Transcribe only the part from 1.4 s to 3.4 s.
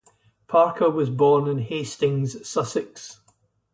in Hastings, Sussex.